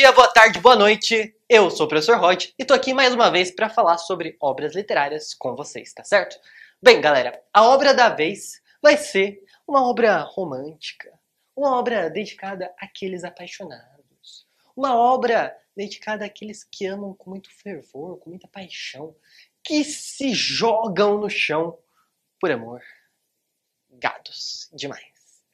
[0.00, 1.36] dia, boa tarde, boa noite.
[1.46, 4.74] Eu sou o professor Rod e tô aqui mais uma vez para falar sobre obras
[4.74, 6.40] literárias com vocês, tá certo?
[6.82, 11.12] Bem, galera, a obra da vez vai ser uma obra romântica,
[11.54, 18.30] uma obra dedicada àqueles apaixonados, uma obra dedicada àqueles que amam com muito fervor, com
[18.30, 19.14] muita paixão,
[19.62, 21.78] que se jogam no chão
[22.40, 22.80] por amor.
[23.90, 25.44] Gados demais.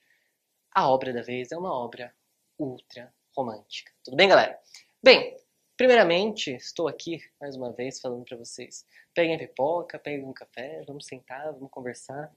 [0.70, 2.14] A obra da vez é uma obra
[2.56, 3.92] ultra romântica.
[4.02, 4.58] Tudo bem, galera?
[5.02, 5.36] Bem,
[5.76, 8.86] primeiramente, estou aqui mais uma vez falando para vocês.
[9.12, 12.32] Peguem a pipoca, peguem um café, vamos sentar, vamos conversar.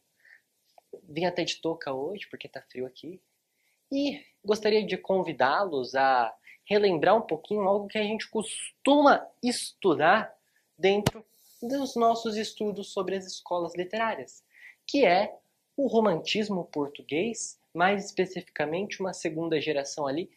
[1.04, 3.22] Vim até de touca hoje porque tá frio aqui.
[3.92, 6.36] E gostaria de convidá-los a
[6.66, 10.36] relembrar um pouquinho algo que a gente costuma estudar
[10.78, 11.26] dentro
[11.62, 14.44] dos nossos estudos sobre as escolas literárias,
[14.86, 15.34] que é
[15.76, 20.30] o romantismo português, mais especificamente uma segunda geração ali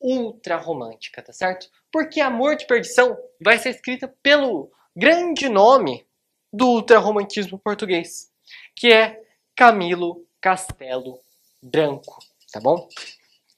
[0.00, 1.68] ultra romântica, tá certo?
[1.92, 6.06] Porque Amor de Perdição vai ser escrita pelo grande nome
[6.52, 8.30] do ultra-romantismo português,
[8.74, 9.22] que é
[9.54, 11.20] Camilo Castelo
[11.62, 12.18] Branco,
[12.52, 12.88] tá bom?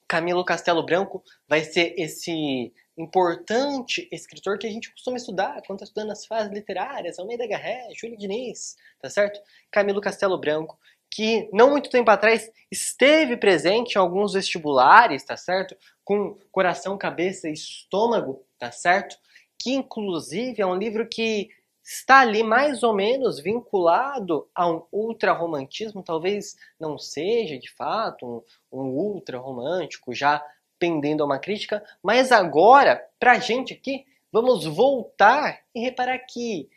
[0.09, 5.85] Camilo Castelo Branco vai ser esse importante escritor que a gente costuma estudar quando está
[5.85, 9.41] estudando as fases literárias, Almeida Garré, Júlio Diniz, tá certo?
[9.71, 10.79] Camilo Castelo Branco,
[11.11, 15.77] que não muito tempo atrás esteve presente em alguns vestibulares, tá certo?
[16.05, 19.17] Com coração, cabeça e estômago, tá certo?
[19.59, 21.51] Que inclusive é um livro que
[21.83, 28.81] está ali mais ou menos vinculado a um ultra-romantismo, talvez não seja de fato um,
[28.81, 30.45] um ultra-romântico, já
[30.79, 36.69] pendendo a uma crítica, mas agora, pra gente aqui, vamos voltar e reparar que,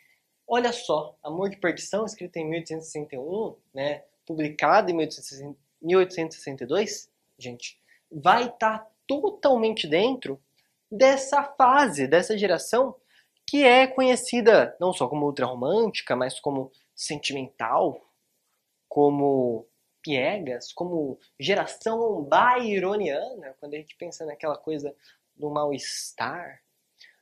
[0.48, 4.96] olha só, Amor de Perdição, escrito em 1861, né, publicado em
[5.82, 7.80] 1862, gente,
[8.12, 10.42] vai estar tá totalmente dentro
[10.92, 12.96] dessa fase, dessa geração
[13.48, 18.02] que é conhecida não só como ultra-romântica, mas como sentimental,
[18.88, 19.68] como
[20.02, 24.96] piegas, como geração byroniana, quando a gente pensa naquela coisa
[25.36, 26.62] do mal-estar,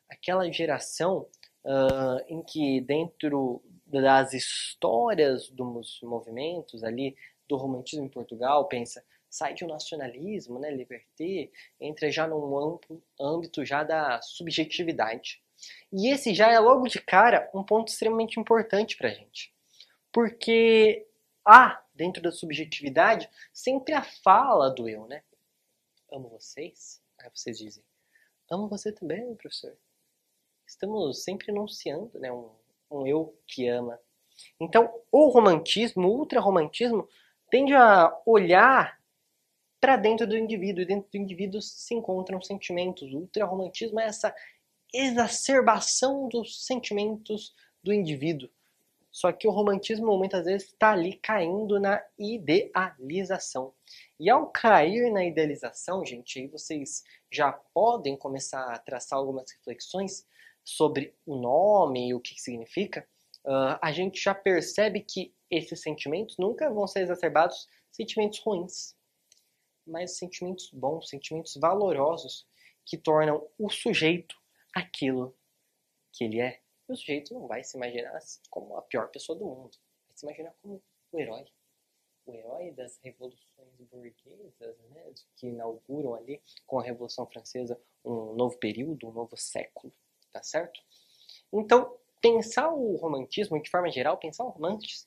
[0.10, 1.28] aquela geração
[1.66, 7.16] uh, em que dentro das histórias dos movimentos ali
[7.48, 11.50] do romantismo em Portugal, pensa, sai de um nacionalismo, né, liberté,
[11.82, 15.42] entra já num amplo âmbito já da subjetividade.
[15.92, 19.52] E esse já é logo de cara um ponto extremamente importante para a gente.
[20.12, 21.08] Porque
[21.44, 25.24] há, dentro da subjetividade, sempre a fala do eu, né?
[26.12, 27.02] Amo vocês?
[27.20, 27.84] Aí vocês dizem,
[28.52, 29.76] amo você também, professor.
[30.68, 32.52] Estamos sempre enunciando né, um,
[32.92, 34.00] um eu que ama.
[34.60, 37.10] Então, o romantismo, o ultra-romantismo,
[37.50, 39.02] tende a olhar
[39.84, 43.14] para dentro do indivíduo, e dentro do indivíduo se encontram sentimentos.
[43.14, 44.34] O ultra-romantismo é essa
[44.94, 48.50] exacerbação dos sentimentos do indivíduo.
[49.12, 53.74] Só que o romantismo muitas vezes está ali caindo na idealização.
[54.18, 60.26] E ao cair na idealização, gente, aí vocês já podem começar a traçar algumas reflexões
[60.64, 63.06] sobre o nome e o que significa.
[63.44, 68.96] Uh, a gente já percebe que esses sentimentos nunca vão ser exacerbados sentimentos ruins,
[69.86, 72.48] mas sentimentos bons, sentimentos valorosos
[72.86, 74.36] que tornam o sujeito
[74.74, 75.36] aquilo
[76.12, 76.62] que ele é.
[76.88, 78.18] E o sujeito não vai se imaginar
[78.50, 79.78] como a pior pessoa do mundo.
[80.08, 81.46] Vai se imaginar como o herói.
[82.26, 88.58] O herói das revoluções burguesas, né, que inauguram ali com a Revolução Francesa um novo
[88.58, 89.94] período, um novo século,
[90.32, 90.80] tá certo?
[91.52, 95.06] Então, pensar o romantismo, de forma geral, pensar o romance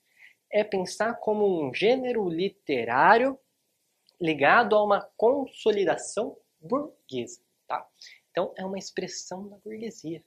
[0.51, 3.39] é pensar como um gênero literário
[4.21, 7.87] ligado a uma consolidação burguesa, tá?
[8.31, 10.23] Então, é uma expressão da burguesia.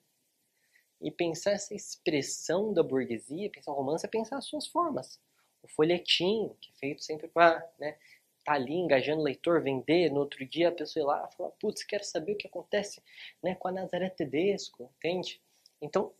[1.01, 5.19] E pensar essa expressão da burguesia, pensar o romance, é pensar as suas formas.
[5.61, 7.97] O folhetim, que é feito sempre para né,
[8.43, 11.51] tá ali engajando o leitor, vender, no outro dia a pessoa ir lá e falar,
[11.51, 13.01] putz, quero saber o que acontece
[13.43, 15.41] né, com a Nazaré Tedesco, entende?
[15.81, 16.11] Então,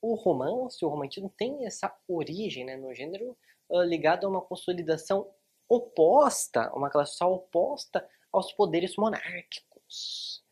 [0.00, 3.36] o romance, o romantismo tem essa origem né, no gênero
[3.68, 5.30] uh, ligado a uma consolidação
[5.68, 10.44] oposta, uma classe social oposta aos poderes monárquicos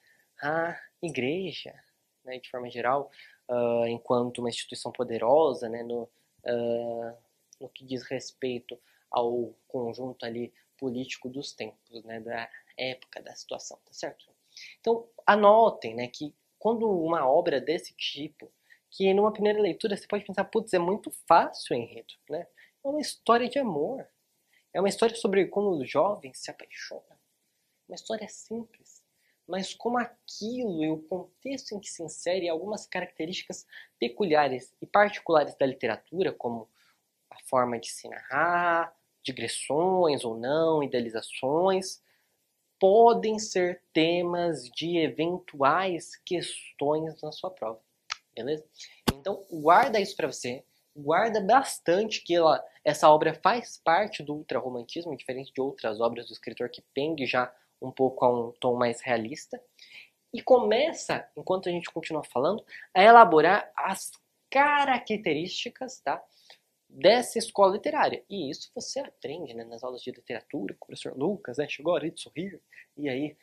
[0.45, 1.75] a igreja,
[2.25, 3.11] né, de forma geral,
[3.49, 7.17] uh, enquanto uma instituição poderosa, né, no, uh,
[7.61, 8.79] no que diz respeito
[9.11, 14.27] ao conjunto ali político dos tempos, né, da época, da situação, tá certo?
[14.81, 18.51] Então, anotem, né, que quando uma obra desse tipo,
[18.91, 22.47] que numa primeira leitura você pode pensar, putz, é muito fácil enredo, né?
[22.85, 24.07] É uma história de amor.
[24.75, 27.17] É uma história sobre como os jovens se apaixonam.
[27.89, 29.05] Uma história simples
[29.47, 33.67] mas como aquilo e o contexto em que se insere algumas características
[33.99, 36.69] peculiares e particulares da literatura, como
[37.31, 42.03] a forma de se narrar, digressões ou não, idealizações,
[42.79, 47.81] podem ser temas de eventuais questões na sua prova.
[48.35, 48.65] Beleza?
[49.13, 50.65] Então, guarda isso para você.
[50.97, 56.33] Guarda bastante que ela, essa obra faz parte do ultrarromantismo, diferente de outras obras do
[56.33, 57.53] escritor que pende já
[57.83, 59.61] um pouco a um tom mais realista.
[60.33, 64.13] E começa, enquanto a gente continua falando, a elaborar as
[64.51, 66.23] características tá,
[66.89, 68.25] dessa escola literária.
[68.31, 71.69] E isso você aprende né, nas aulas de literatura com o professor Lucas, né?
[71.69, 72.61] Chegou a hora de sorrir,
[72.97, 73.37] e aí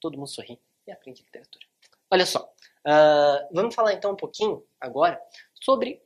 [0.00, 1.64] todo mundo sorri e aprende literatura.
[2.10, 2.52] Olha só,
[2.86, 5.20] uh, vamos falar então um pouquinho agora
[5.54, 6.02] sobre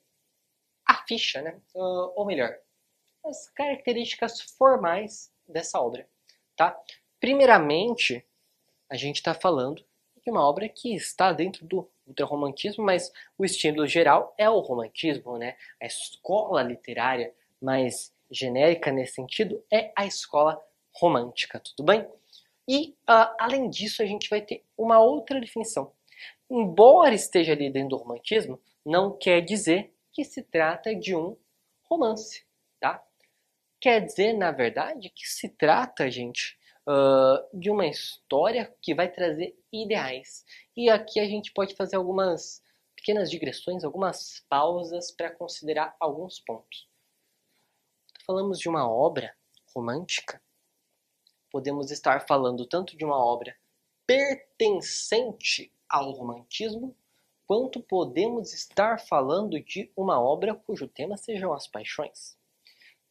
[1.12, 1.60] ficha, né?
[1.74, 2.56] Uh, ou melhor,
[3.24, 6.08] as características formais dessa obra,
[6.56, 6.76] tá?
[7.20, 8.26] Primeiramente,
[8.88, 9.84] a gente está falando
[10.24, 15.36] de uma obra que está dentro do ultrarromantismo, mas o estilo geral é o romantismo,
[15.36, 15.56] né?
[15.80, 20.60] A escola literária mais genérica nesse sentido é a escola
[20.94, 22.08] romântica, tudo bem?
[22.66, 25.92] E, uh, além disso, a gente vai ter uma outra definição.
[26.50, 31.36] Embora esteja ali dentro do romantismo, não quer dizer que se trata de um
[31.84, 32.44] romance,
[32.80, 33.02] tá?
[33.80, 39.58] Quer dizer, na verdade, que se trata, gente, uh, de uma história que vai trazer
[39.72, 40.44] ideais.
[40.76, 42.62] E aqui a gente pode fazer algumas
[42.94, 46.88] pequenas digressões, algumas pausas para considerar alguns pontos.
[48.24, 49.34] Falamos de uma obra
[49.74, 50.40] romântica,
[51.50, 53.56] podemos estar falando tanto de uma obra
[54.06, 56.96] pertencente ao romantismo,
[57.52, 62.34] quanto podemos estar falando de uma obra cujo tema sejam as paixões.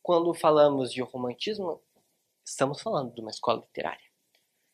[0.02, 1.80] Quando falamos de romantismo,
[2.44, 4.10] estamos falando de uma escola literária.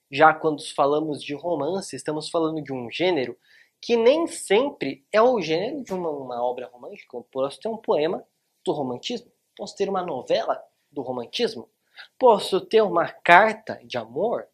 [0.09, 3.37] Já quando falamos de romance, estamos falando de um gênero
[3.81, 7.21] que nem sempre é o gênero de uma, uma obra romântica.
[7.29, 8.25] posso ter um poema
[8.63, 11.69] do romantismo, posso ter uma novela do romantismo,
[12.17, 14.47] posso ter uma carta de amor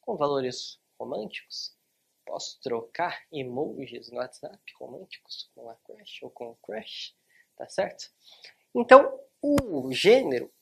[0.00, 1.75] com valores românticos,
[2.26, 7.14] posso trocar emojis no WhatsApp românticos com a crush ou com o crush,
[7.56, 8.10] tá certo?
[8.74, 10.52] Então, o gênero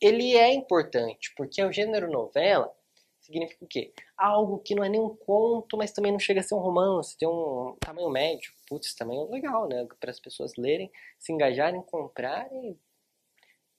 [0.00, 2.72] ele é importante, porque o gênero novela
[3.20, 3.92] significa o quê?
[4.16, 7.18] Algo que não é nem um conto, mas também não chega a ser um romance,
[7.18, 8.52] tem um tamanho médio.
[8.68, 9.86] Putz, tamanho legal, né?
[9.98, 12.78] Para as pessoas lerem, se engajarem, comprarem,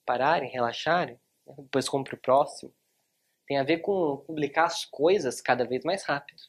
[0.06, 1.56] pararem, relaxarem, né?
[1.60, 2.74] depois compre o próximo.
[3.46, 6.42] Tem a ver com publicar as coisas cada vez mais rápido.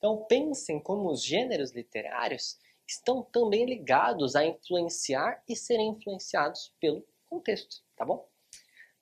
[0.00, 2.58] Então pensem como os gêneros literários
[2.88, 8.26] estão também ligados a influenciar e serem influenciados pelo contexto, tá bom?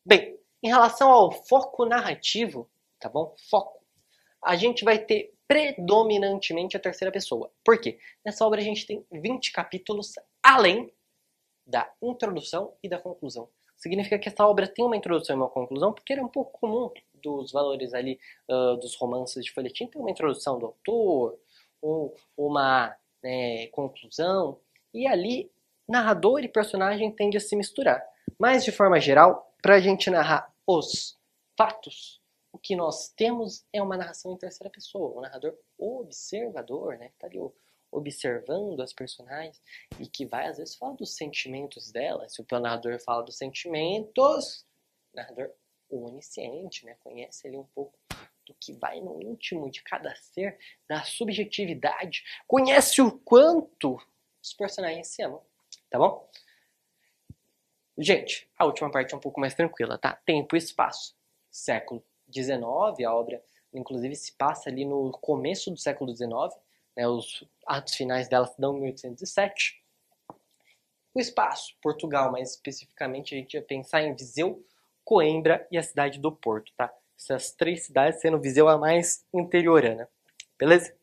[0.04, 2.68] Bem, em relação ao foco narrativo,
[2.98, 3.32] tá bom?
[3.48, 3.78] Foco.
[4.42, 7.52] A gente vai ter predominantemente a terceira pessoa.
[7.64, 8.00] Por quê?
[8.24, 10.92] Nessa obra a gente tem 20 capítulos além
[11.64, 13.48] da introdução e da conclusão.
[13.76, 16.90] Significa que essa obra tem uma introdução e uma conclusão, porque era um pouco comum
[17.22, 18.18] dos valores ali
[18.48, 21.38] uh, dos romances de folhetim ter uma introdução do autor,
[21.80, 24.58] ou uma né, conclusão,
[24.92, 25.50] e ali
[25.88, 28.04] narrador e personagem tende a se misturar.
[28.38, 31.18] Mas de forma geral, para a gente narrar os
[31.56, 32.20] fatos,
[32.52, 37.08] o que nós temos é uma narração em terceira pessoa, um narrador observador, né?
[37.08, 37.38] Que tá ali
[37.90, 39.60] observando as personagens
[39.98, 42.28] e que vai às vezes falar dos sentimentos dela.
[42.28, 44.66] Se o narrador fala dos sentimentos,
[45.12, 45.50] o narrador
[45.90, 46.96] onisciente, né?
[47.02, 47.98] Conhece ali um pouco
[48.46, 54.00] do que vai no íntimo de cada ser, da subjetividade, conhece o quanto
[54.42, 55.42] os personagens se amam,
[55.90, 56.30] tá bom?
[57.98, 60.14] Gente, a última parte é um pouco mais tranquila, tá?
[60.24, 61.16] Tempo e espaço.
[61.50, 62.02] Século
[62.32, 62.60] XIX,
[63.04, 63.42] a obra
[63.72, 66.30] inclusive se passa ali no começo do século XIX,
[66.96, 69.82] né, os atos finais dela se dão em 1807.
[71.14, 74.64] O espaço, Portugal, mais especificamente a gente ia pensar em Viseu,
[75.08, 76.94] Coimbra e a cidade do Porto, tá?
[77.18, 80.06] Essas três cidades sendo Viseu a mais interiorana,
[80.58, 80.94] beleza?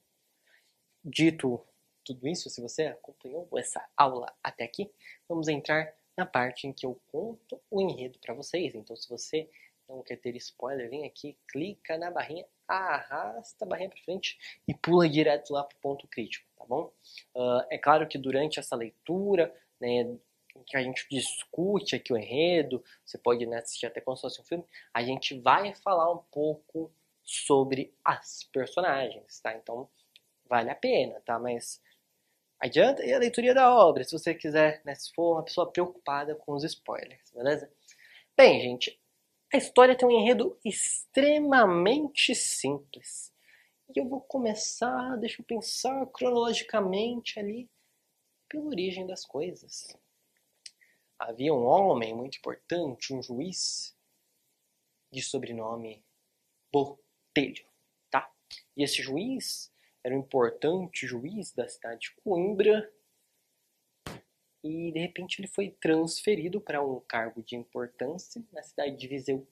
[1.04, 1.60] Dito
[2.04, 4.92] tudo isso, se você acompanhou essa aula até aqui,
[5.28, 8.76] vamos entrar na parte em que eu conto o enredo para vocês.
[8.76, 9.50] Então, se você
[9.90, 14.74] não quer ter spoiler, vem aqui, clica na barrinha, arrasta a barrinha para frente e
[14.76, 16.94] pula direto lá para o ponto crítico, tá bom?
[17.34, 20.16] Uh, é claro que durante essa leitura, né,
[20.64, 24.42] que a gente discute aqui o enredo, você pode né, assistir até como se fosse
[24.42, 26.92] um filme, a gente vai falar um pouco
[27.24, 29.54] sobre as personagens, tá?
[29.56, 29.90] Então,
[30.48, 31.40] vale a pena, tá?
[31.40, 31.82] Mas
[32.60, 36.36] adianta e a leitura da obra, se você quiser, né, se for uma pessoa preocupada
[36.36, 37.72] com os spoilers, beleza?
[38.38, 39.00] Bem, gente,
[39.54, 43.34] a história tem um enredo extremamente simples
[43.90, 47.70] E eu vou começar, deixa eu pensar cronologicamente ali,
[48.50, 49.96] pela origem das coisas.
[51.18, 53.96] Havia um homem muito importante, um juiz,
[55.12, 56.04] de sobrenome
[56.72, 57.66] Botelho,
[58.10, 58.30] tá?
[58.76, 59.72] E esse juiz
[60.04, 62.92] era um importante juiz da cidade de Coimbra
[64.62, 69.48] e de repente ele foi transferido para um cargo de importância na cidade de Viseu.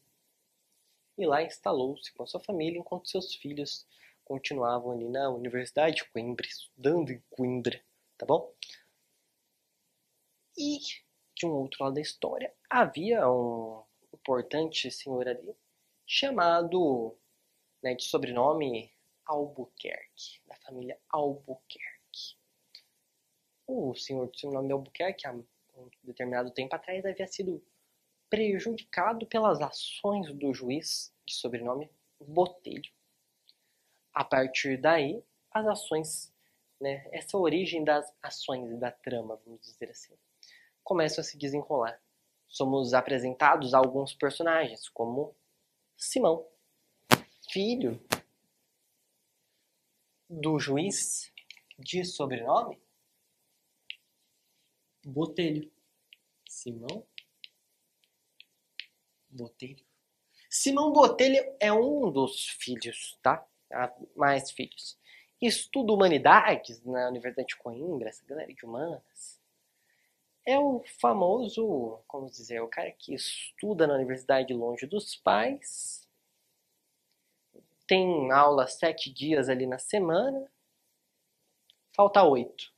[1.17, 3.87] E lá instalou-se com a sua família enquanto seus filhos
[4.25, 7.81] continuavam ali na Universidade de Coimbra, estudando em Coimbra,
[8.17, 8.53] tá bom?
[10.57, 10.79] E
[11.47, 13.83] de um outro lado da história havia um
[14.13, 15.55] importante senhor ali
[16.05, 17.15] chamado
[17.81, 18.91] né, de sobrenome
[19.25, 21.93] Albuquerque, da família Albuquerque
[23.67, 25.43] o senhor do sobrenome Albuquerque, há um
[26.03, 27.63] determinado tempo atrás, havia sido
[28.29, 32.91] prejudicado pelas ações do juiz de sobrenome Botelho.
[34.13, 36.33] A partir daí, as ações,
[36.79, 40.13] né, essa origem das ações da trama, vamos dizer assim,
[40.83, 41.99] começam a se desenrolar.
[42.47, 45.35] Somos apresentados a alguns personagens, como
[45.97, 46.45] Simão,
[47.49, 47.99] filho
[50.29, 51.31] do juiz
[51.77, 52.81] de sobrenome
[55.05, 55.69] Botelho.
[56.47, 57.05] Simão
[59.29, 59.83] Botelho.
[60.49, 63.45] Simão Botelho é um dos filhos, tá?
[63.71, 64.97] Há mais filhos.
[65.41, 69.42] Estuda humanidades na Universidade de Coimbra, essa galera de humanas.
[70.45, 76.07] É o famoso, como dizer, o cara que estuda na universidade longe dos pais.
[77.87, 80.51] Tem aula sete dias ali na semana.
[81.95, 82.73] Falta oito.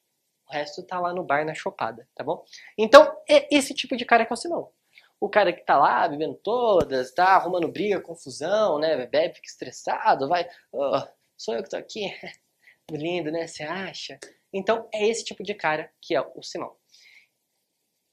[0.47, 2.45] O resto tá lá no bar, na chopada, tá bom?
[2.77, 4.71] Então, é esse tipo de cara que é o Simão.
[5.19, 9.07] O cara que tá lá bebendo todas, tá arrumando briga, confusão, né?
[9.07, 10.47] Bebe, fica estressado, vai.
[10.71, 11.01] Oh,
[11.35, 12.11] sou eu que tô aqui.
[12.91, 13.47] Lindo, né?
[13.47, 14.19] Você acha?
[14.53, 16.75] Então, é esse tipo de cara que é o Simão.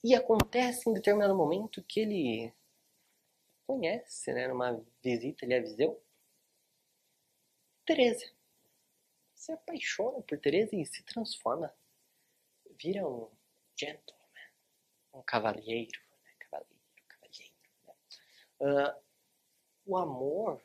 [0.04, 2.52] E acontece em determinado momento que ele
[3.66, 4.49] conhece, né?
[4.49, 6.02] Numa visita ali a Viseu,
[7.85, 8.30] Tereza.
[9.35, 11.73] Se apaixona por Tereza e se transforma
[12.82, 13.28] vira um
[13.76, 14.18] gentleman,
[15.14, 16.32] um cavalheiro, né?
[16.38, 17.54] cavalheiro, cavalheiro.
[17.87, 17.94] Né?
[18.61, 19.02] Uh,
[19.87, 20.62] o amor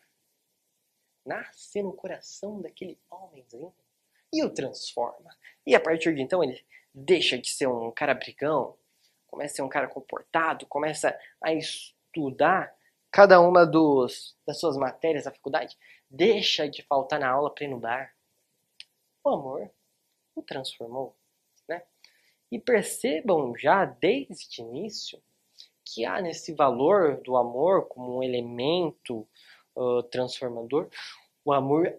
[1.25, 3.73] nasce no coração daquele homenzinho
[4.33, 5.37] e o transforma.
[5.65, 8.77] E a partir de então ele deixa de ser um cara brigão,
[9.37, 12.75] começa a ser um cara comportado, começa a estudar
[13.11, 15.77] cada uma dos, das suas matérias da faculdade,
[16.09, 18.13] deixa de faltar na aula para ir no bar.
[19.23, 19.71] O amor
[20.35, 21.15] o transformou.
[22.49, 25.21] E percebam já desde o início
[25.83, 29.27] que há nesse valor do amor como um elemento
[29.75, 30.87] uh, transformador,
[31.43, 31.93] o amor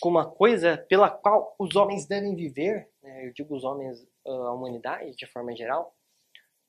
[0.00, 3.26] como uma coisa pela qual os homens devem viver, né?
[3.26, 5.92] eu digo os homens, uh, a humanidade de forma geral,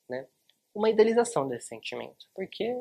[0.09, 0.27] né?
[0.73, 2.73] uma idealização desse sentimento, porque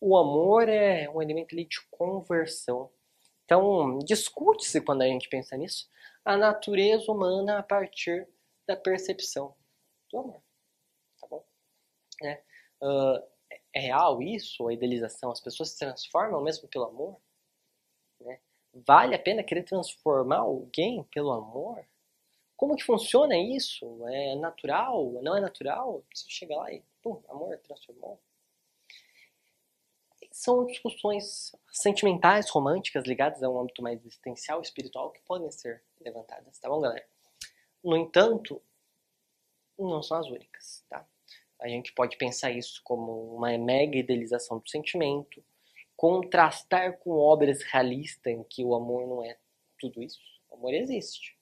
[0.00, 2.90] o amor é um elemento ali de conversão.
[3.44, 5.88] Então, discute-se quando a gente pensa nisso,
[6.24, 8.28] a natureza humana a partir
[8.66, 9.54] da percepção
[10.10, 10.42] do amor.
[11.20, 11.44] Tá bom?
[12.24, 12.42] É,
[12.82, 13.22] uh,
[13.72, 15.30] é real isso, a idealização?
[15.30, 17.20] As pessoas se transformam mesmo pelo amor?
[18.20, 18.40] Né?
[18.74, 21.86] Vale a pena querer transformar alguém pelo amor?
[22.56, 23.84] Como que funciona isso?
[24.08, 25.12] É natural?
[25.22, 26.02] Não é natural?
[26.12, 28.18] Você chega lá e, pum, amor, transformou.
[30.32, 36.58] São discussões sentimentais, românticas, ligadas a um âmbito mais existencial, espiritual, que podem ser levantadas,
[36.58, 37.06] tá bom, galera?
[37.82, 38.60] No entanto,
[39.78, 41.06] não são as únicas, tá?
[41.60, 45.42] A gente pode pensar isso como uma mega idealização do sentimento,
[45.96, 49.38] contrastar com obras realistas em que o amor não é
[49.78, 50.20] tudo isso.
[50.50, 51.35] O amor existe,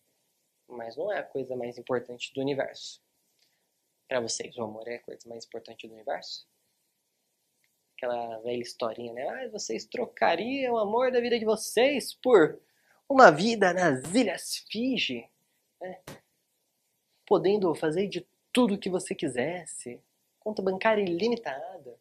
[0.68, 3.02] mas não é a coisa mais importante do universo.
[4.08, 6.46] Para vocês, o amor é a coisa mais importante do universo?
[7.96, 9.28] Aquela velha historinha, né?
[9.28, 12.60] Ah, vocês trocariam o amor da vida de vocês por
[13.08, 15.28] uma vida nas Ilhas Fiji?
[15.80, 16.00] Né?
[17.26, 20.00] podendo fazer de tudo o que você quisesse,
[20.38, 21.98] conta bancária ilimitada.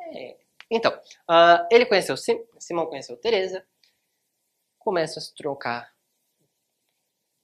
[0.00, 0.36] É.
[0.70, 3.66] Então, uh, ele conheceu Sim, Simão conheceu Teresa,
[4.82, 5.94] começa a se trocar.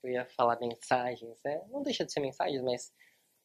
[0.03, 1.65] Eu ia falar mensagens, né?
[1.71, 2.93] Não deixa de ser mensagens, mas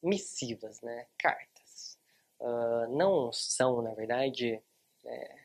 [0.02, 1.08] missivas, né?
[1.18, 1.98] Cartas.
[2.40, 4.62] Uh, não são, na verdade,
[5.06, 5.40] é,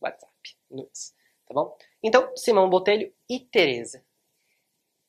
[0.00, 1.14] WhatsApp, nudes,
[1.46, 1.76] tá bom?
[2.02, 4.04] Então, Simão Botelho e Teresa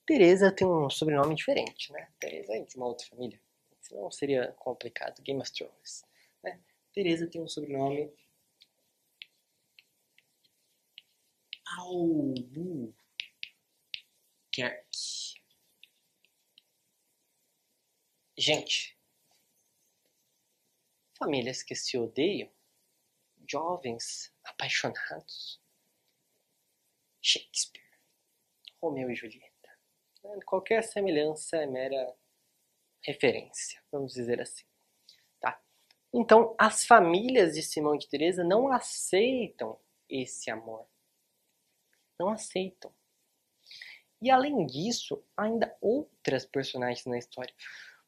[0.06, 2.10] Teresa tem um sobrenome diferente, né?
[2.20, 3.40] Teresa é de uma outra família.
[3.82, 5.22] Senão seria complicado.
[5.22, 6.04] Game of Thrones.
[6.44, 6.60] Né?
[6.94, 8.12] Teresa tem um sobrenome
[11.78, 12.94] Albuquerque.
[18.38, 18.98] Gente,
[21.18, 22.52] famílias que se odeiam,
[23.48, 25.62] jovens apaixonados,
[27.22, 27.84] Shakespeare,
[28.82, 29.54] Romeu e Julieta.
[30.46, 32.16] Qualquer semelhança é mera
[33.02, 34.66] referência, vamos dizer assim.
[35.40, 35.62] Tá?
[36.14, 40.88] Então, as famílias de Simão e de Teresa não aceitam esse amor.
[42.24, 42.90] Não aceitam.
[44.22, 47.54] E além disso, ainda outras personagens na história.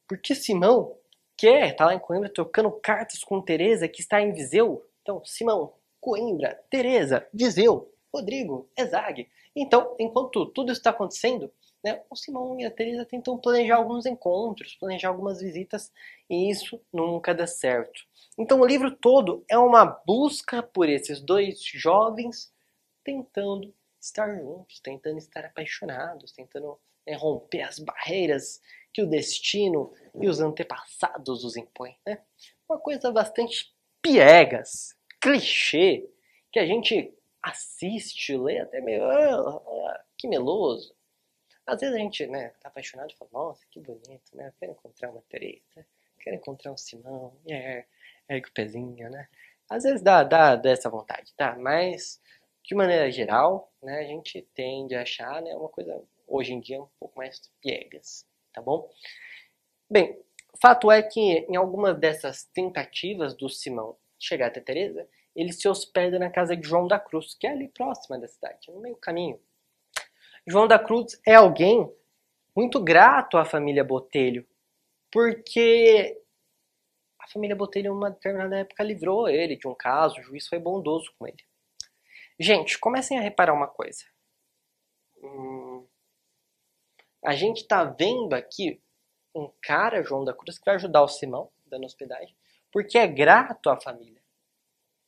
[0.08, 0.98] Porque Simão
[1.36, 4.90] quer estar tá lá em Coimbra trocando cartas com Teresa que está em Viseu.
[5.02, 9.30] Então, Simão, Coimbra, Teresa, Viseu, Rodrigo, Ezag.
[9.54, 11.52] Então, enquanto tudo isso está acontecendo,
[11.84, 15.92] né, o Simão e a Teresa tentam planejar alguns encontros, planejar algumas visitas,
[16.30, 18.02] e isso nunca dá certo.
[18.38, 22.54] Então, o livro todo é uma busca por esses dois jovens
[23.04, 23.74] tentando
[24.06, 28.62] estar juntos, tentando estar apaixonados, tentando né, romper as barreiras
[28.94, 31.98] que o destino e os antepassados os impõem.
[32.06, 32.22] Né?
[32.68, 36.10] Uma coisa bastante piegas, clichê,
[36.52, 39.04] que a gente assiste, lê até meio.
[39.04, 40.96] Ah, que meloso.
[41.66, 44.54] Às vezes a gente né, tá apaixonado e fala, nossa, que bonito, né?
[44.60, 45.86] Quero encontrar uma Teresa,
[46.20, 47.86] quero encontrar um Simão, é,
[48.30, 49.28] ergue o pezinho, né?
[49.68, 51.56] Às vezes dá, dá dessa vontade, tá?
[51.58, 52.22] Mas,
[52.68, 56.82] de maneira geral, né, a gente tende a achar né, uma coisa, hoje em dia,
[56.82, 58.90] um pouco mais piegas, tá bom?
[59.90, 60.20] Bem,
[60.60, 66.18] fato é que em algumas dessas tentativas do Simão chegar até Teresa, ele se hospeda
[66.18, 69.40] na casa de João da Cruz, que é ali próxima da cidade, no meio caminho.
[70.48, 71.92] João da Cruz é alguém
[72.56, 74.48] muito grato à família Botelho,
[75.12, 76.20] porque
[77.20, 80.58] a família Botelho, em uma determinada época, livrou ele de um caso, o juiz foi
[80.58, 81.44] bondoso com ele.
[82.40, 84.04] Gente, comecem a reparar uma coisa.
[85.24, 85.88] Hum,
[87.24, 88.82] a gente está vendo aqui
[89.34, 92.36] um cara, João da Cruz, que vai ajudar o Simão, dando hospedagem,
[92.72, 94.22] porque é grato à família.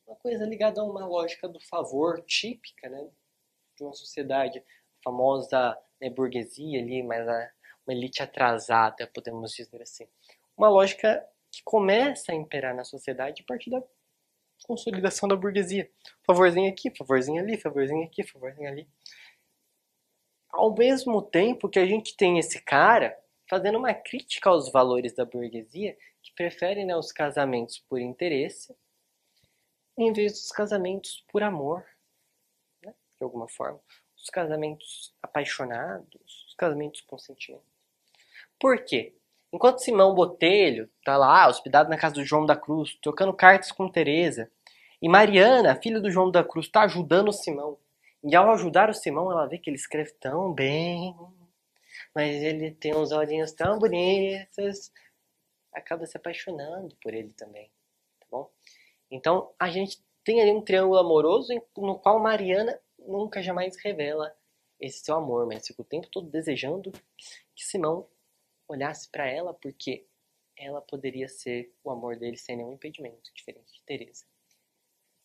[0.06, 3.10] Uma coisa ligada a uma lógica do favor típica né,
[3.76, 4.64] de uma sociedade
[5.04, 7.50] famosa né, burguesia ali, mas a,
[7.86, 10.08] uma elite atrasada, podemos dizer assim.
[10.56, 13.82] Uma lógica que começa a imperar na sociedade a partir da
[14.64, 15.90] consolidação da burguesia.
[16.26, 18.88] Favorzinho aqui, favorzinho ali, favorzinho aqui, favorzinho ali.
[20.50, 23.18] Ao mesmo tempo que a gente tem esse cara
[23.48, 28.76] fazendo uma crítica aos valores da burguesia, que prefere né, os casamentos por interesse,
[29.96, 31.84] em vez dos casamentos por amor,
[32.82, 33.80] né, de alguma forma
[34.18, 37.64] os casamentos apaixonados, os casamentos com sentimento.
[38.58, 39.14] Por quê?
[39.52, 43.88] Enquanto Simão Botelho tá lá, hospedado na casa do João da Cruz, trocando cartas com
[43.88, 44.50] Teresa,
[45.00, 47.78] e Mariana, filha do João da Cruz, está ajudando o Simão.
[48.22, 51.14] E ao ajudar o Simão, ela vê que ele escreve tão bem,
[52.14, 54.92] mas ele tem uns olhinhos tão bonitos,
[55.72, 57.70] acaba se apaixonando por ele também,
[58.20, 58.50] tá bom?
[59.10, 64.34] Então, a gente tem ali um triângulo amoroso no qual Mariana nunca jamais revela
[64.78, 66.92] esse seu amor, mas fica o tempo todo desejando
[67.54, 68.06] que Simão
[68.68, 70.06] olhasse para ela, porque
[70.56, 74.26] ela poderia ser o amor dele sem nenhum impedimento, diferente de Teresa.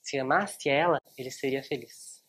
[0.02, 2.24] Se amasse ela, ele seria feliz.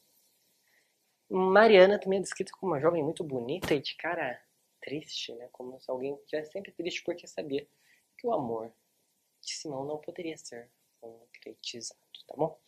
[1.29, 4.40] Mariana também é descrita como uma jovem muito bonita e de cara
[4.81, 5.48] triste, né?
[5.53, 7.66] Como se alguém estivesse sempre triste porque sabia
[8.18, 8.72] que o amor
[9.40, 12.59] de Simão não poderia ser concretizado, tá bom?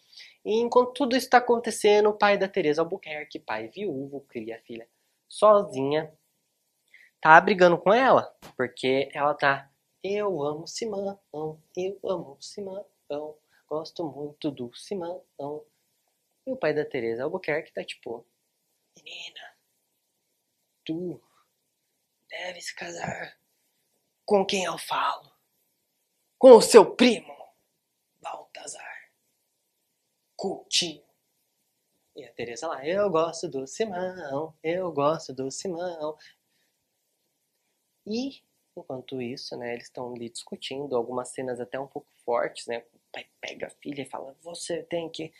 [0.45, 4.61] E enquanto tudo isso está acontecendo, o pai da Teresa Albuquerque, pai viúvo, cria a
[4.61, 4.89] filha
[5.29, 6.13] sozinha,
[7.27, 9.69] tá brigando com ela, porque ela tá
[10.01, 12.87] eu amo Simão, eu amo Simão,
[13.67, 15.25] gosto muito do Simão.
[16.47, 18.25] E o pai da Teresa Albuquerque tá tipo,
[18.97, 19.57] menina,
[20.85, 21.21] tu
[22.31, 23.37] deve se casar
[24.25, 25.33] com quem eu falo,
[26.39, 27.35] com o seu primo,
[28.21, 29.11] Baltazar.
[30.37, 31.05] Coutinho.
[32.15, 36.17] E a Teresa lá, eu gosto do Simão, eu gosto do Simão.
[38.07, 38.43] E,
[38.77, 42.85] enquanto isso, né, eles estão ali discutindo, algumas cenas até um pouco fortes, né?
[42.95, 45.33] O pai pega a filha e fala, você tem que...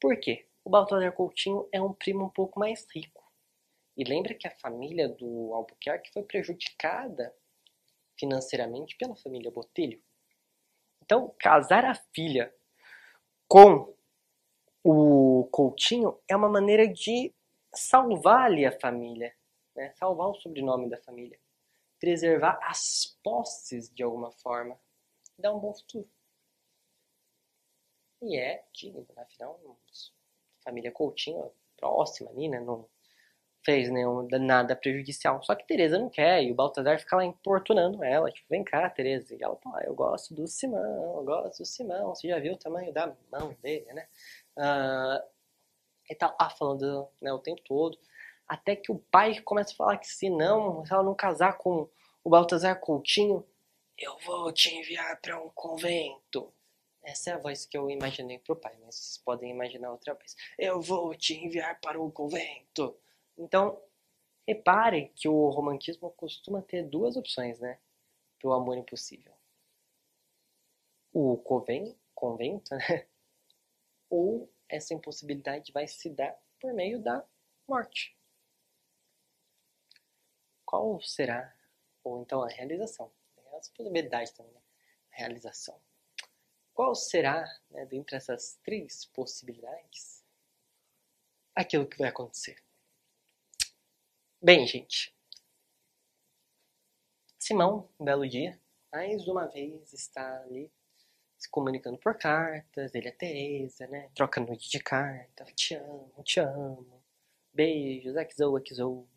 [0.00, 0.46] Por quê?
[0.64, 3.24] O Baltazar Coutinho é um primo um pouco mais rico.
[3.96, 7.34] E lembra que a família do Albuquerque foi prejudicada
[8.18, 10.02] financeiramente pela família Botelho.
[11.02, 12.52] Então, casar a filha
[13.46, 13.94] com
[14.82, 17.32] o Coutinho é uma maneira de
[17.74, 19.35] salvar ali a família,
[19.76, 19.92] né?
[19.94, 21.38] salvar o sobrenome da família,
[22.00, 24.78] preservar as posses de alguma forma,
[25.38, 26.08] dar um bom futuro.
[28.22, 29.60] E é digno, afinal,
[30.64, 32.60] família Coutinho, próxima ali, né?
[32.60, 32.88] Não
[33.66, 35.42] fez nenhum, nada prejudicial.
[35.42, 38.88] Só que Teresa não quer, e o Baltazar fica lá importunando ela, tipo, vem cá,
[38.88, 39.34] Teresa.
[39.34, 42.54] E ela fala, ah, eu gosto do Simão, eu gosto do Simão, você já viu
[42.54, 44.08] o tamanho da mão dele, né?
[44.56, 45.36] Uh,
[46.08, 47.98] e tá lá falando né, o tempo todo,
[48.48, 51.88] até que o pai começa a falar que se não, se ela não casar com
[52.22, 53.46] o Baltazar Coutinho,
[53.98, 56.52] eu vou te enviar para um convento.
[57.02, 60.34] Essa é a voz que eu imaginei pro pai, mas vocês podem imaginar outra vez.
[60.58, 62.98] Eu vou te enviar para um convento.
[63.38, 63.80] Então,
[64.46, 67.78] repare que o romantismo costuma ter duas opções, né?
[68.40, 69.32] Pro amor impossível.
[71.12, 73.06] O convento, convento, né?
[74.10, 77.24] Ou essa impossibilidade vai se dar por meio da
[77.68, 78.15] morte.
[80.66, 81.54] Qual será,
[82.02, 83.10] ou então a realização?
[83.36, 84.60] Tem essa possibilidade também, né?
[85.10, 85.80] Realização.
[86.74, 90.22] Qual será, né, dentre essas três possibilidades,
[91.54, 92.62] aquilo que vai acontecer?
[94.42, 95.16] Bem, gente.
[97.38, 98.60] Simão, um belo dia,
[98.92, 100.70] mais uma vez está ali
[101.38, 104.10] se comunicando por cartas, ele é Teresa, né?
[104.14, 107.04] Troca noite de carta, te amo, te amo,
[107.52, 109.08] beijos, exou, exou.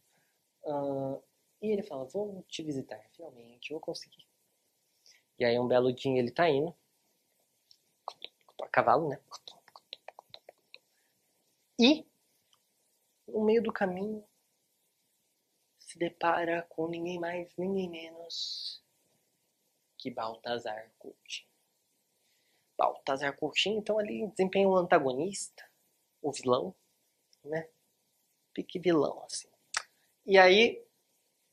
[0.63, 1.21] Uh,
[1.61, 4.25] e ele fala, vou te visitar, finalmente, vou conseguir.
[5.37, 6.75] E aí um belo dia ele tá indo,
[8.61, 9.19] a cavalo, né?
[11.79, 12.05] E,
[13.27, 14.23] no meio do caminho,
[15.79, 18.83] se depara com ninguém mais, ninguém menos
[19.97, 21.49] que Baltazar Coutinho.
[22.77, 25.69] Baltazar Coutinho, então, ali desempenha um antagonista,
[26.21, 26.75] o vilão,
[27.43, 27.69] né?
[28.53, 29.49] Pique vilão, assim.
[30.25, 30.85] E aí,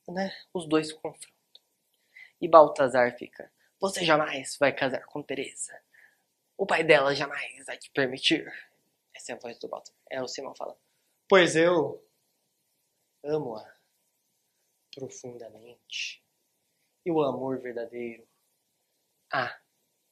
[0.08, 1.30] né, os dois confrontam.
[2.40, 5.78] E Baltazar fica, você jamais vai casar com Teresa.
[6.56, 8.46] O pai dela jamais vai te permitir.
[9.14, 9.96] Essa é a voz do Baltazar.
[10.10, 10.78] É o Simão fala,
[11.28, 12.02] pois eu
[13.24, 13.76] amo-a
[14.94, 16.22] profundamente.
[17.04, 18.26] E o amor verdadeiro
[19.32, 19.58] há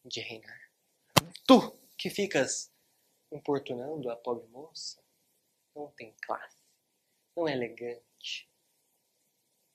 [0.05, 0.71] de reinar.
[1.47, 2.73] Tu que ficas
[3.33, 5.03] importunando a pobre moça,
[5.75, 6.59] não tem classe,
[7.37, 8.49] não é elegante.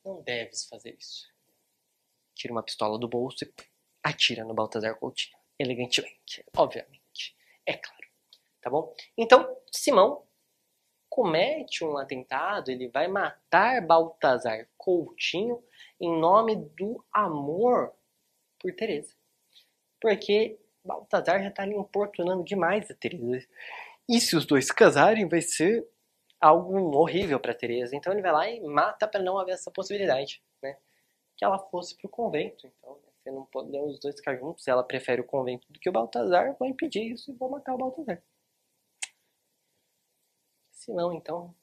[0.03, 1.27] Não deves fazer isso.
[2.35, 3.53] Tira uma pistola do bolso e
[4.03, 5.37] atira no Baltazar Coutinho.
[5.57, 7.35] Elegantemente, obviamente.
[7.65, 8.07] É claro.
[8.61, 8.93] Tá bom?
[9.17, 10.25] Então, Simão
[11.09, 15.61] comete um atentado, ele vai matar Baltazar Coutinho
[15.99, 17.93] em nome do amor
[18.59, 19.13] por Teresa.
[19.99, 23.45] Porque Baltazar já está ali importunando demais a Teresa.
[24.07, 25.85] E se os dois casarem, vai ser
[26.39, 27.95] algo horrível para Teresa.
[27.95, 30.77] Então ele vai lá e mata para não haver essa possibilidade, né?
[31.37, 32.67] Que ela fosse pro convento.
[32.67, 34.63] Então, você não pode os dois ficar juntos.
[34.63, 37.73] Se ela prefere o convento do que o Baltazar, vou impedir isso e vou matar
[37.73, 38.21] o Baltazar.
[40.71, 41.53] Se não, então,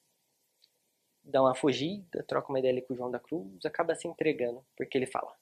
[1.24, 4.96] dá uma fugida, troca uma ideia com o João da Cruz, acaba se entregando, porque
[4.96, 5.34] ele fala: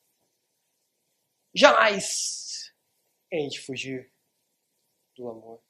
[1.53, 2.73] Jamais
[3.31, 4.13] hei de fugir
[5.17, 5.61] do amor.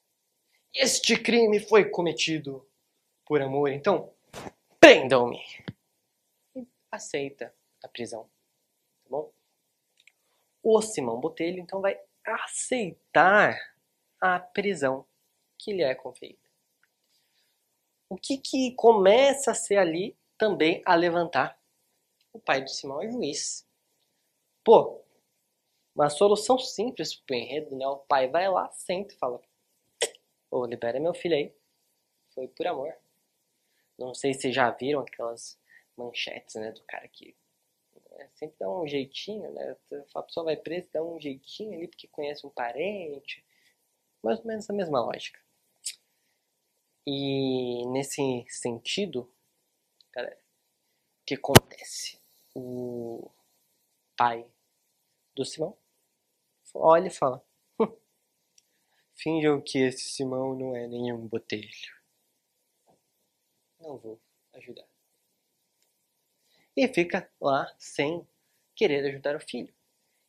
[0.75, 2.69] Este crime foi cometido
[3.25, 4.13] por amor, então
[4.81, 5.43] prendam-me.
[6.91, 8.25] Aceita a prisão,
[9.05, 9.33] tá bom?
[10.63, 13.59] O Simão Botelho então vai aceitar
[14.21, 15.05] a prisão
[15.59, 16.45] que lhe é conferida
[18.15, 21.59] o que, que começa a ser ali também a levantar?
[22.33, 23.67] O pai do Simão é juiz.
[24.63, 25.03] Pô,
[25.95, 27.87] uma solução simples pro enredo, né?
[27.87, 29.41] O pai vai lá, senta e fala:
[30.51, 31.53] Ô, libera meu filho aí.
[32.35, 32.95] Foi por amor.
[33.99, 35.59] Não sei se já viram aquelas
[35.97, 36.73] manchetes, né?
[36.73, 37.37] Do cara que
[38.13, 39.77] é, sempre dá um jeitinho, né?
[40.15, 43.45] A pessoa vai presa, dá um jeitinho ali porque conhece um parente.
[44.23, 45.41] Mais ou menos a mesma lógica.
[47.07, 49.31] E nesse sentido,
[50.11, 50.39] galera,
[51.23, 52.19] o que acontece?
[52.55, 53.31] O
[54.17, 54.47] pai
[55.35, 55.77] do Simão
[56.73, 57.45] olha e fala:
[57.79, 57.95] hum,
[59.15, 61.69] Finjam que esse Simão não é nenhum botelho.
[63.85, 64.19] Não vou
[64.55, 64.87] ajudar.
[66.75, 68.27] E fica lá sem
[68.75, 69.73] querer ajudar o filho,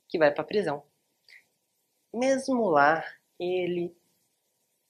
[0.09, 0.85] que vai para a prisão.
[2.13, 3.03] Mesmo lá,
[3.39, 3.97] ele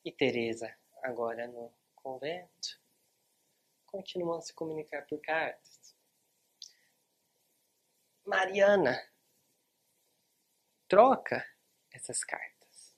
[0.04, 2.82] e Teresa agora no convento,
[3.86, 5.95] continuam a se comunicar por cartas.
[8.25, 8.99] Mariana
[10.88, 11.47] troca
[11.91, 12.95] essas cartas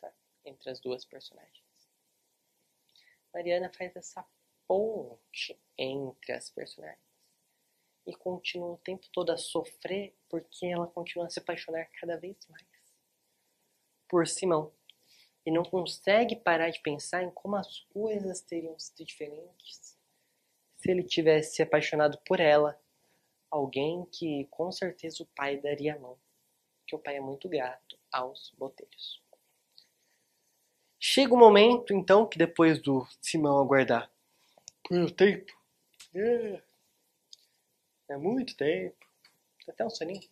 [0.00, 0.12] tá?
[0.44, 1.64] entre as duas personagens.
[3.32, 4.26] Mariana faz essa
[4.68, 7.02] ponte entre as personagens.
[8.06, 12.36] E continua o tempo todo a sofrer porque ela continua a se apaixonar cada vez
[12.48, 12.66] mais.
[14.06, 14.72] Por Simão.
[15.44, 19.98] E não consegue parar de pensar em como as coisas teriam sido diferentes
[20.78, 22.80] se ele tivesse se apaixonado por ela,
[23.50, 26.16] alguém que com certeza o pai daria a mão,
[26.86, 29.22] que o pai é muito grato aos botelhos.
[31.00, 34.10] Chega o um momento, então, que depois do Simão aguardar
[34.90, 35.52] um tempo,
[36.14, 36.62] é,
[38.10, 38.96] é muito tempo,
[39.68, 40.28] até um soninho,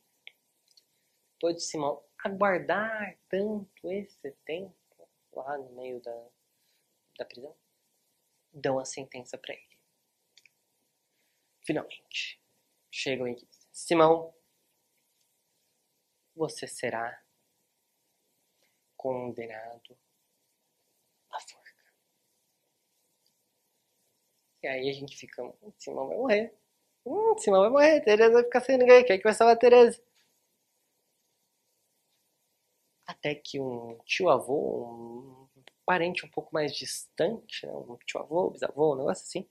[1.34, 4.74] depois de Simão aguardar tanto esse tempo
[5.32, 6.28] lá no meio da,
[7.18, 7.54] da prisão,
[8.52, 9.78] dão a sentença para ele.
[11.64, 12.40] Finalmente,
[12.90, 14.34] chegam e dizem: Simão,
[16.34, 17.22] você será
[18.96, 19.98] condenado
[21.30, 21.65] à forca.
[24.62, 26.54] E aí a gente fica: hum, Simão vai morrer.
[27.04, 28.00] Hum, Simão vai morrer.
[28.02, 29.04] Tereza vai ficar sem ninguém.
[29.04, 30.00] Quem é que vai salvar a Tereza?
[33.06, 37.72] Até que um tio-avô, um parente um pouco mais distante, né?
[37.72, 39.48] um tio-avô, bisavô, um negócio assim,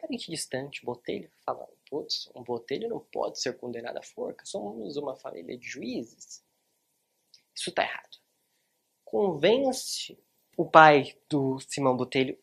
[0.00, 5.14] parente distante, Botelho, fala, putz, um Botelho não pode ser condenado à forca, somos uma
[5.14, 6.42] família de juízes.
[7.54, 8.18] Isso tá errado.
[9.04, 10.18] Convence
[10.56, 12.38] o pai do Simão Botelho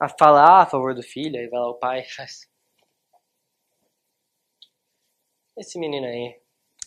[0.00, 2.48] a falar a favor do filho, aí vai lá o pai e faz.
[5.56, 6.40] Esse menino aí,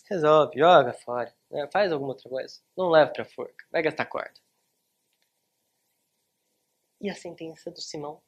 [0.08, 1.68] resolve, joga fora, né?
[1.72, 4.34] faz alguma outra coisa, não leva pra forca, vai gastar corda.
[7.00, 8.22] E a sentença do Simão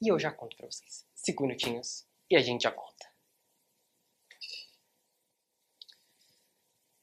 [0.00, 1.04] E eu já conto pra vocês.
[1.14, 3.12] Cinco minutinhos e a gente já volta.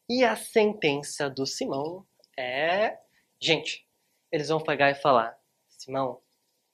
[0.08, 3.02] E a sentença do Simão é.
[3.40, 3.88] Gente,
[4.32, 6.22] eles vão pegar e falar: Simão,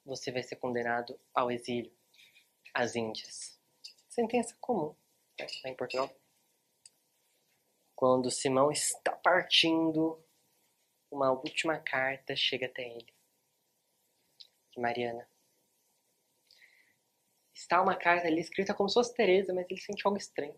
[0.05, 1.91] você vai ser condenado ao exílio,
[2.73, 3.59] às Índias.
[4.09, 4.95] Sentença comum
[5.39, 6.09] né, lá em Portugal.
[7.95, 10.23] Quando Simão está partindo,
[11.09, 13.13] uma última carta chega até ele.
[14.71, 15.27] De Mariana
[17.61, 20.55] está uma carta ali escrita como se fosse Teresa, mas ele sente algo estranho.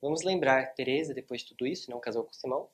[0.00, 2.68] Vamos lembrar, Teresa, depois de tudo isso, não casou com Simão,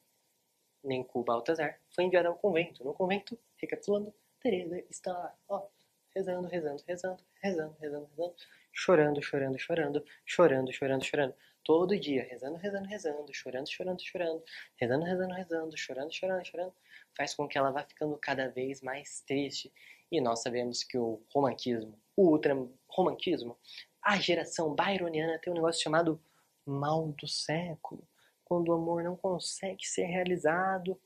[0.82, 2.84] nem com Baltazar, foi enviada ao convento.
[2.84, 5.66] No convento, recapitulando, Teresa está lá, ó,
[6.14, 8.34] rezando, rezando, rezando, rezando, rezando, rezando,
[8.72, 14.44] chorando, chorando, chorando, chorando, chorando, chorando, todo dia, rezando, rezando, rezando, chorando, chorando, chorando,
[14.76, 16.74] rezando, rezando, rezando, chorando, chorando, chorando,
[17.16, 19.72] faz com que ela vá ficando cada vez mais triste.
[20.10, 23.56] E nós sabemos que o romantismo o ultra-romantismo,
[24.02, 26.20] a geração byroniana tem um negócio chamado
[26.66, 28.02] mal do século,
[28.48, 31.00] quando o amor não consegue ser realizado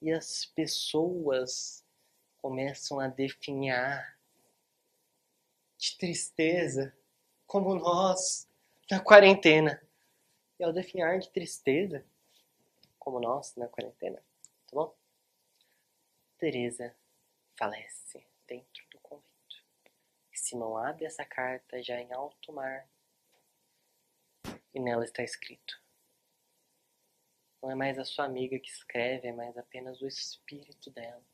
[0.00, 1.84] e as pessoas
[2.38, 4.18] começam a definhar
[5.76, 6.96] de tristeza,
[7.46, 8.48] como nós
[8.90, 9.82] na quarentena.
[10.58, 12.06] E ao definhar de tristeza,
[12.98, 14.18] como nós na quarentena,
[14.66, 14.96] tá bom?
[16.38, 16.94] Teresa
[17.58, 18.84] falece dentro
[20.44, 22.86] Simão abre essa carta já em alto mar
[24.74, 25.80] e nela está escrito:
[27.64, 31.24] Não é mais a sua amiga que escreve, é mais apenas o espírito dela.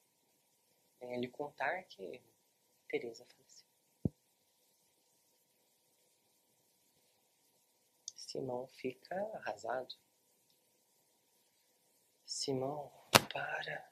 [1.01, 2.23] Vem lhe contar que
[2.88, 3.66] Teresa faleceu.
[8.14, 9.93] Simão fica arrasado.
[12.25, 12.93] Simão,
[13.33, 13.90] para.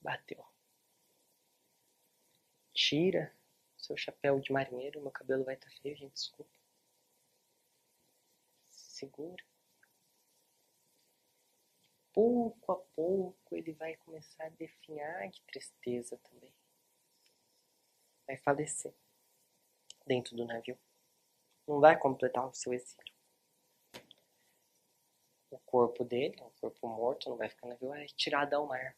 [0.00, 0.46] Bateu.
[2.72, 3.36] Tira
[3.76, 6.55] seu chapéu de marinheiro, meu cabelo vai estar tá feio, gente, desculpa.
[8.96, 9.44] Segura.
[12.14, 16.50] Pouco a pouco ele vai começar a definhar de tristeza também.
[18.26, 18.94] Vai falecer
[20.06, 20.78] dentro do navio.
[21.68, 23.14] Não vai completar o seu exílio.
[25.50, 28.96] O corpo dele, o corpo morto, não vai ficar no navio, é tirado ao mar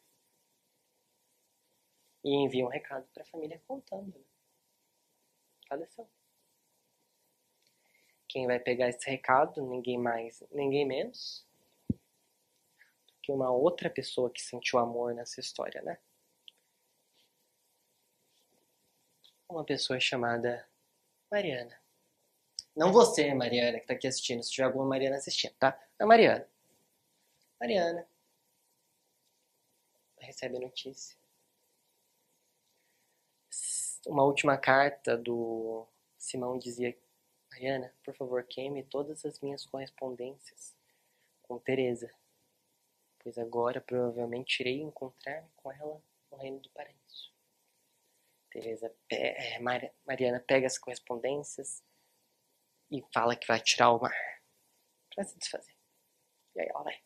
[2.23, 4.17] e envia um recado para a família contando.
[4.17, 4.25] Né?
[5.69, 6.09] Faleceu.
[8.29, 11.47] Quem vai pegar esse recado, ninguém mais, ninguém menos
[13.23, 15.99] que uma outra pessoa que sentiu amor nessa história, né?
[19.49, 20.67] Uma pessoa chamada
[21.31, 21.79] Mariana.
[22.77, 25.79] Não você, Mariana, que está aqui assistindo, se tiver alguma Mariana assistindo, tá?
[25.99, 26.49] A Mariana.
[27.61, 28.09] Mariana
[30.19, 31.19] recebe a notícia
[34.09, 35.87] uma última carta do
[36.17, 36.97] Simão dizia:
[37.59, 40.77] Mariana, por favor, queime todas as minhas correspondências
[41.43, 42.09] com Teresa,
[43.19, 47.35] pois agora provavelmente irei encontrar-me com ela no reino do paraíso.
[48.49, 51.83] Teresa, é, Mariana pega as correspondências
[52.93, 54.15] e fala que vai tirar o mar
[55.13, 55.77] pra se desfazer.
[56.55, 57.03] E aí ela vai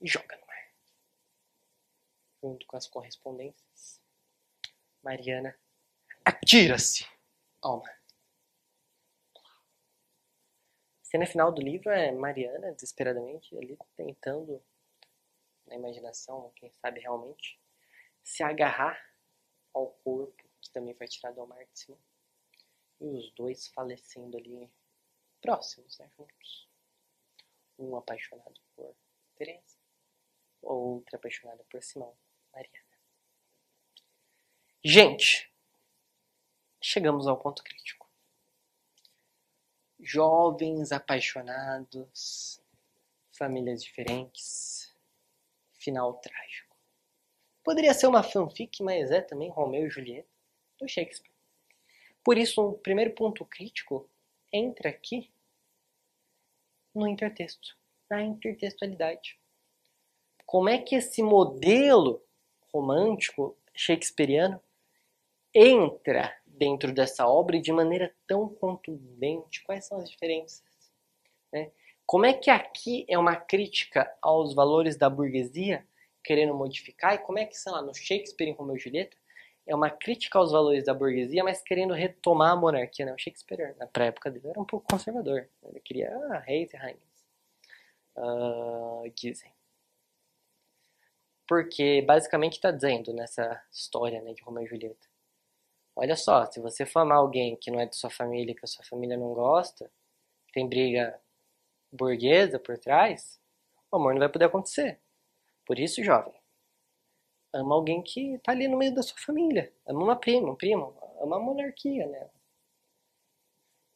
[0.00, 0.72] e joga no mar.
[2.42, 4.00] Junto com as correspondências,
[5.00, 5.56] Mariana
[6.24, 7.06] atira-se
[7.62, 8.02] ao mar.
[11.12, 14.64] cena final do livro é Mariana, desesperadamente, ali tentando,
[15.66, 17.60] na imaginação, quem sabe realmente,
[18.22, 18.98] se agarrar
[19.74, 21.98] ao corpo que também foi tirado ao cima.
[22.98, 24.72] E os dois falecendo ali
[25.42, 26.66] próximos, né, juntos.
[27.78, 28.96] Um apaixonado por
[29.34, 29.76] Teresa,
[30.62, 32.16] outro apaixonado por Simão,
[32.54, 32.86] Mariana.
[34.82, 35.51] Gente,
[36.82, 38.02] chegamos ao ponto crítico
[40.02, 42.60] jovens apaixonados,
[43.30, 44.94] famílias diferentes,
[45.78, 46.76] final trágico.
[47.62, 50.28] Poderia ser uma fanfic, mas é também Romeu e Julieta
[50.78, 51.32] do Shakespeare.
[52.24, 54.10] Por isso, o um primeiro ponto crítico
[54.52, 55.32] entra aqui
[56.92, 57.76] no intertexto,
[58.10, 59.38] na intertextualidade.
[60.44, 62.22] Como é que esse modelo
[62.72, 64.60] romântico shakespeariano
[65.54, 69.64] entra dentro dessa obra e de maneira tão contundente?
[69.64, 70.62] Quais são as diferenças?
[71.52, 71.72] Né?
[72.06, 75.84] Como é que aqui é uma crítica aos valores da burguesia,
[76.22, 79.16] querendo modificar, e como é que, sei lá, no Shakespeare em Romeu e Julieta,
[79.66, 83.06] é uma crítica aos valores da burguesia, mas querendo retomar a monarquia.
[83.06, 83.12] Né?
[83.12, 85.48] O Shakespeare, na pré-época dele, era um pouco conservador.
[85.64, 87.26] Ele queria ah, reis e rainhas.
[88.16, 89.50] Uh, dizem.
[91.44, 95.11] Porque basicamente está dizendo nessa história né, de Romeu e Julieta
[95.94, 98.68] Olha só, se você for amar alguém que não é de sua família, que a
[98.68, 99.90] sua família não gosta,
[100.52, 101.20] tem briga
[101.92, 103.40] burguesa por trás,
[103.90, 105.00] o amor não vai poder acontecer.
[105.66, 106.34] Por isso, jovem,
[107.52, 109.72] ama alguém que tá ali no meio da sua família.
[109.86, 112.30] Ama uma prima, um primo, ama a monarquia, né?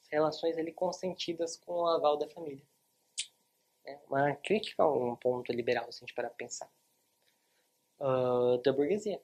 [0.03, 2.65] As relações ali consentidas com o aval da família.
[3.85, 6.71] É uma crítica a um ponto liberal, se a gente parar pra pensar.
[7.99, 9.21] Uh, da burguesia.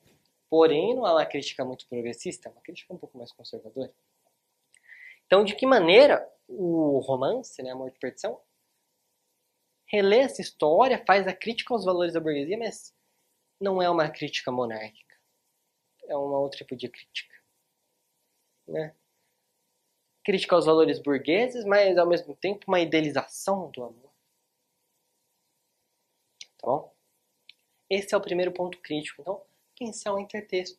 [0.53, 3.91] Porém, não é uma crítica muito progressista, é uma crítica um pouco mais conservadora.
[5.25, 8.39] Então, de que maneira o romance, né, Amor de Perdição,
[9.87, 12.95] relê essa história, faz a crítica aos valores da burguesia, mas
[13.59, 15.17] não é uma crítica monárquica.
[16.07, 17.35] É um outro tipo de crítica.
[18.69, 18.95] Né?
[20.23, 24.13] Crítica aos valores burgueses, mas ao mesmo tempo uma idealização do amor.
[26.59, 26.95] Tá bom?
[27.89, 29.23] Esse é o primeiro ponto crítico.
[29.23, 29.43] Então,
[29.83, 30.79] pensar o intertexto.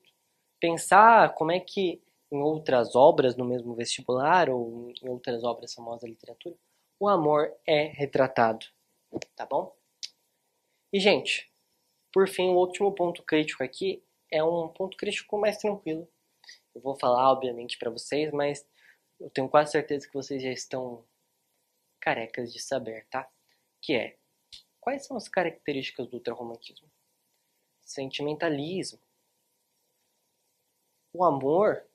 [0.60, 6.02] Pensar como é que em outras obras no mesmo vestibular ou em outras obras famosas
[6.02, 6.56] da literatura,
[7.00, 8.66] o amor é retratado.
[9.36, 9.76] Tá bom?
[10.92, 11.52] E, gente,
[12.12, 16.08] por fim, o último ponto crítico aqui é um ponto crítico mais tranquilo.
[16.74, 18.66] Eu vou falar, obviamente, para vocês, mas
[19.20, 21.06] eu tenho quase certeza que vocês já estão
[22.00, 23.30] carecas de saber, tá?
[23.82, 24.18] Que é,
[24.80, 26.93] quais são as características do ultrarromantismo?
[27.84, 29.00] Sentimentalismo.
[31.14, 31.86] O amor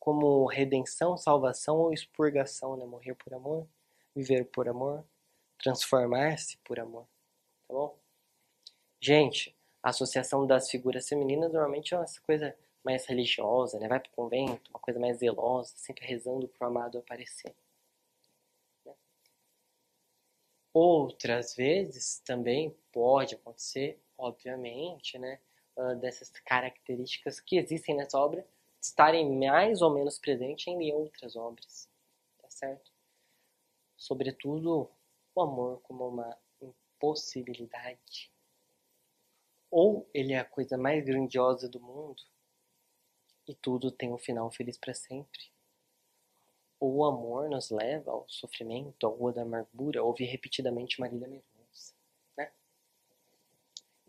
[0.00, 2.86] como redenção, salvação ou expurgação, né?
[2.86, 3.68] Morrer por amor,
[4.16, 5.04] viver por amor,
[5.58, 7.06] transformar-se por amor,
[7.68, 7.98] tá bom?
[8.98, 13.88] Gente, a associação das figuras femininas normalmente é uma coisa mais religiosa, né?
[13.88, 17.54] Vai pro convento, uma coisa mais zelosa, sempre rezando pro amado aparecer.
[18.86, 18.94] Né?
[20.72, 25.40] Outras vezes também pode acontecer obviamente, né,
[26.00, 28.46] dessas características que existem nessa obra
[28.80, 31.88] estarem mais ou menos presentes em outras obras,
[32.38, 32.92] tá certo?
[33.96, 34.90] Sobretudo
[35.34, 38.30] o amor como uma impossibilidade.
[39.70, 42.22] Ou ele é a coisa mais grandiosa do mundo
[43.46, 45.50] e tudo tem um final feliz para sempre.
[46.78, 51.49] Ou o amor nos leva ao sofrimento, à rua da amargura, ouvir repetidamente Marília Mendonça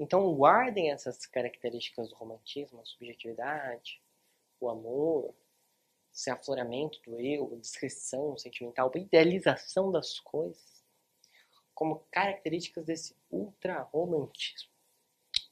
[0.01, 4.01] então guardem essas características do romantismo, a subjetividade,
[4.59, 5.31] o amor,
[6.11, 10.83] esse afloramento do eu, a descrição sentimental, a idealização das coisas,
[11.75, 14.71] como características desse ultra-romantismo.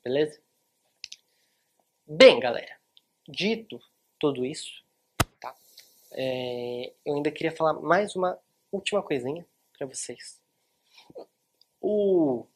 [0.03, 0.41] Beleza?
[2.07, 2.75] Bem, galera,
[3.27, 3.79] dito
[4.17, 4.83] tudo isso,
[5.39, 5.55] tá?
[6.09, 8.39] É, eu ainda queria falar mais uma
[8.71, 9.45] última coisinha
[9.77, 10.41] para vocês.
[11.79, 12.47] O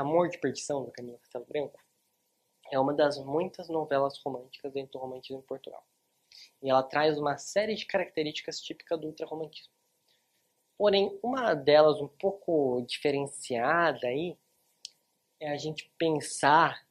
[0.00, 1.78] Amor de Perdição, da Camila Castelo Branco,
[2.70, 5.86] é uma das muitas novelas românticas dentro do romantismo em Portugal.
[6.62, 9.72] E ela traz uma série de características típicas do ultrarromantismo.
[10.78, 14.38] Porém, uma delas um pouco diferenciada aí
[15.38, 16.82] é a gente pensar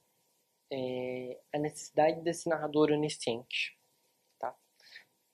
[0.72, 3.76] é a necessidade desse narrador onisciente.
[4.38, 4.56] Tá?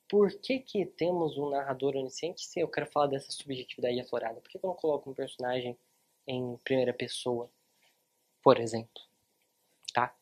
[0.08, 4.40] Por que, que temos um narrador onisciente se eu quero falar dessa subjetividade aflorada?
[4.40, 5.78] Por que, que eu não coloco um personagem
[6.28, 7.52] em primeira pessoa,
[8.46, 9.02] por exemplo?
[9.91, 10.16] Tá?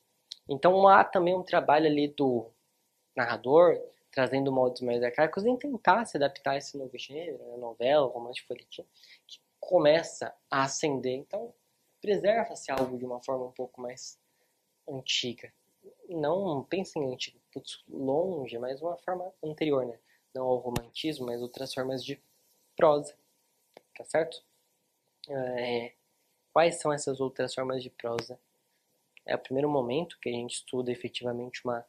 [0.48, 2.50] Então há também um trabalho ali do
[3.14, 3.78] narrador
[4.10, 7.58] trazendo modos mais arcaicos em tentar se adaptar a esse novo gênero, né?
[7.58, 8.86] novela, romance folhetim,
[9.28, 11.18] que começa a ascender.
[11.18, 11.54] Então
[12.00, 14.18] preserva-se algo de uma forma um pouco mais
[14.88, 15.52] antiga.
[16.08, 20.00] Não pensem em antigo, putz, longe, mas uma forma anterior, né?
[20.34, 22.22] Não ao romantismo, mas outras formas de
[22.78, 23.18] prosa,
[23.98, 24.42] tá certo?
[25.28, 25.94] É,
[26.54, 28.40] quais são essas outras formas de prosa?
[29.26, 31.86] É o primeiro momento que a gente estuda efetivamente uma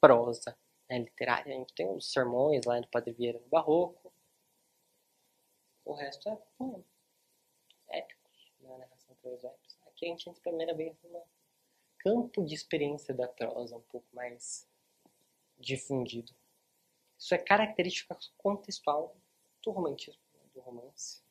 [0.00, 0.56] prosa
[0.88, 1.54] né, literária.
[1.54, 4.12] A gente tem os sermões lá do Padre Vieira no Barroco.
[5.84, 6.82] O resto é hum,
[7.88, 9.02] épicos, né, narração.
[9.86, 11.22] Aqui a gente entra a primeira vez no
[11.98, 14.68] campo de experiência da prosa um pouco mais
[15.58, 16.32] difundido.
[17.18, 19.16] Isso é característica contextual
[19.62, 21.22] do romantismo, né, do romance,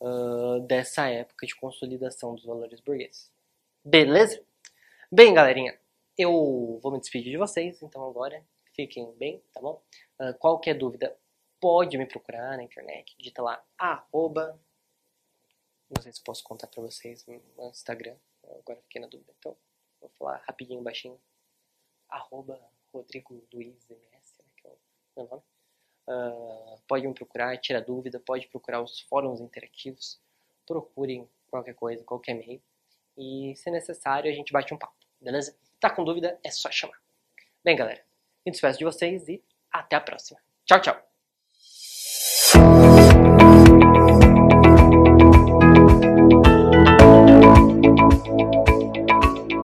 [0.00, 3.30] uh, dessa época de consolidação dos valores burgueses.
[3.84, 4.42] Beleza?
[5.10, 5.78] Bem, galerinha,
[6.18, 8.44] eu vou me despedir de vocês, então agora
[8.74, 9.82] fiquem bem, tá bom?
[10.18, 11.16] Uh, qualquer dúvida,
[11.60, 14.58] pode me procurar na internet, digita lá, arroba,
[15.94, 18.16] não sei se posso contar pra vocês no Instagram,
[18.60, 19.56] agora fiquei na dúvida, então
[20.00, 21.20] vou falar rapidinho, baixinho,
[22.08, 22.60] arroba
[22.92, 24.76] Rodrigo Luiz MS, né, que é o
[25.16, 25.42] meu nome.
[26.08, 30.20] Uh, pode me procurar, tira dúvida, pode procurar os fóruns interativos,
[30.66, 32.62] procurem qualquer coisa, qualquer e-mail,
[33.16, 35.56] e se necessário a gente bate um papo, beleza?
[35.80, 37.00] Tá com dúvida, é só chamar.
[37.64, 38.04] Bem, galera,
[38.44, 40.40] me despeço de vocês e até a próxima.
[40.64, 41.05] Tchau, tchau!